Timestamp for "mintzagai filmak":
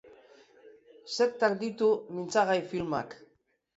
2.17-3.15